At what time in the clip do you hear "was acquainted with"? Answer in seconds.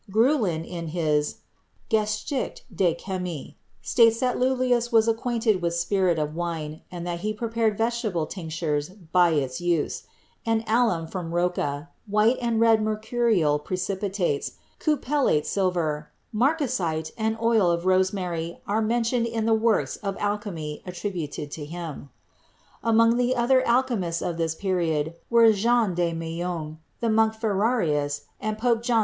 4.91-5.75